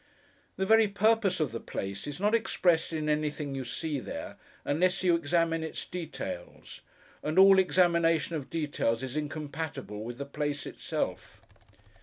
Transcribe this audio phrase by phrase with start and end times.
[0.57, 4.35] The very purpose of the place, is not expressed in anything you see there,
[4.65, 11.39] unless you examine its details—and all examination of details is incompatible with the place itself.